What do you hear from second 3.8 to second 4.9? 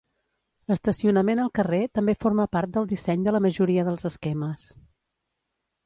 dels esquemes.